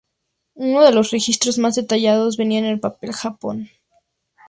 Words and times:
Uno 0.55 0.83
de 0.83 0.93
los 0.93 1.11
registros 1.11 1.59
más 1.59 1.75
detallados 1.75 2.35
venía 2.35 2.61
con 2.61 2.69
el 2.69 2.79
papel 2.79 3.13
jabón. 3.13 3.69